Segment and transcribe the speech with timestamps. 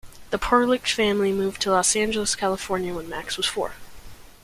[0.31, 3.73] The Perlich family moved to Los Angeles, California when Max was four.